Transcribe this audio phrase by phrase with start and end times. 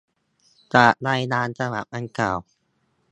[0.75, 2.37] จากรายงานฉบับดังกล่าว